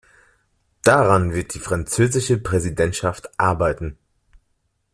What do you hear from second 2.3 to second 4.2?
Präsidentschaft arbeiten.